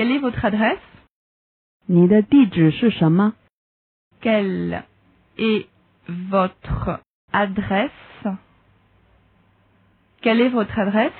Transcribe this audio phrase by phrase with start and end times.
[0.00, 0.78] Quelle est votre adresse?
[1.84, 3.34] 你的地址是什么
[4.22, 4.82] ？Quelle
[5.36, 5.66] est
[6.08, 7.90] votre adresse?
[10.22, 11.12] Quelle est votre adresse?